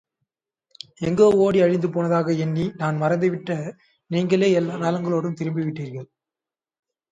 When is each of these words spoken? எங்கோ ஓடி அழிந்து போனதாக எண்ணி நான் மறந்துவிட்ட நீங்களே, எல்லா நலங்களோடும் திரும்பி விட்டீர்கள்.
எங்கோ 0.99 1.27
ஓடி 1.35 1.59
அழிந்து 1.61 1.89
போனதாக 1.89 2.33
எண்ணி 2.37 2.65
நான் 2.75 3.01
மறந்துவிட்ட 3.01 3.51
நீங்களே, 4.11 4.51
எல்லா 4.51 4.75
நலங்களோடும் 4.77 5.33
திரும்பி 5.33 5.63
விட்டீர்கள். 5.63 6.09